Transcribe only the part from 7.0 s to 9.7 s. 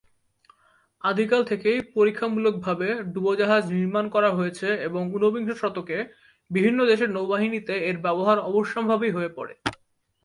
নৌবাহিনীতে এর ব্যবহার অবশ্যম্ভাবী হয়ে পড়ে।